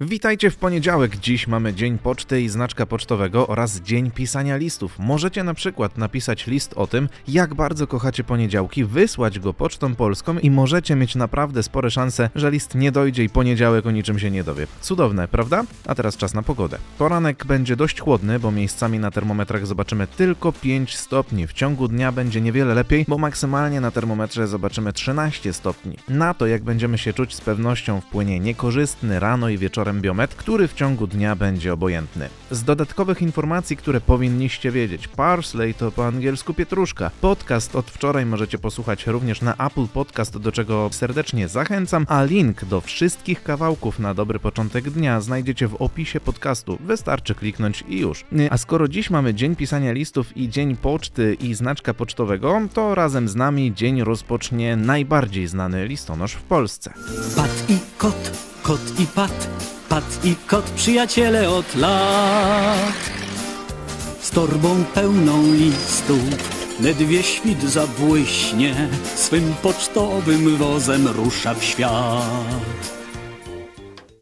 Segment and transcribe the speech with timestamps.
[0.00, 1.16] Witajcie w poniedziałek.
[1.16, 4.98] Dziś mamy Dzień Poczty i Znaczka Pocztowego oraz Dzień Pisania Listów.
[4.98, 10.38] Możecie na przykład napisać list o tym, jak bardzo kochacie poniedziałki, wysłać go pocztą polską
[10.38, 14.30] i możecie mieć naprawdę spore szanse, że list nie dojdzie i poniedziałek o niczym się
[14.30, 14.66] nie dowie.
[14.80, 15.64] Cudowne, prawda?
[15.86, 16.78] A teraz czas na pogodę.
[16.98, 21.46] Poranek będzie dość chłodny, bo miejscami na termometrach zobaczymy tylko 5 stopni.
[21.46, 25.96] W ciągu dnia będzie niewiele lepiej, bo maksymalnie na termometrze zobaczymy 13 stopni.
[26.08, 30.68] Na to, jak będziemy się czuć z pewnością wpłynie niekorzystny rano i wieczorem biometr, który
[30.68, 32.28] w ciągu dnia będzie obojętny.
[32.50, 37.10] Z dodatkowych informacji, które powinniście wiedzieć, parsley to po angielsku pietruszka.
[37.20, 42.64] Podcast od wczoraj możecie posłuchać również na Apple Podcast, do czego serdecznie zachęcam, a link
[42.64, 46.78] do wszystkich kawałków na dobry początek dnia znajdziecie w opisie podcastu.
[46.80, 48.24] Wystarczy kliknąć i już.
[48.50, 53.28] A skoro dziś mamy dzień pisania listów i dzień poczty i znaczka pocztowego, to razem
[53.28, 56.92] z nami dzień rozpocznie najbardziej znany listonosz w Polsce.
[57.36, 58.30] Pat i kot,
[58.62, 59.48] kot i pat,
[59.94, 63.10] pat i kot przyjaciele od lat.
[64.20, 66.30] Z torbą pełną listów,
[66.80, 73.03] ledwie świt zabłyśnie, swym pocztowym wozem rusza w świat.